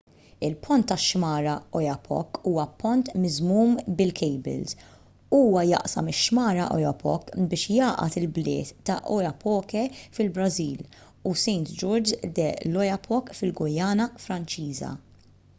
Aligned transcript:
il-pont 0.47 0.81
tax-xmara 0.89 1.51
oyapock 1.79 2.29
huwa 2.51 2.65
pont 2.81 3.05
miżmum 3.23 3.71
bil-kejbils 3.99 4.71
huwa 5.35 5.65
jaqsam 5.73 6.09
ix-xmara 6.15 6.65
oyapock 6.79 7.29
biex 7.53 7.67
jgħaqqad 7.75 8.17
il-bliet 8.23 8.73
ta' 8.89 8.97
oiapoque 9.19 9.85
fil-brażil 10.01 10.83
u 11.29 11.35
saint-georges 11.45 12.19
de 12.41 12.49
l'oyapock 12.73 13.33
fil-guyana 13.43 14.13
franċiża 14.29 14.95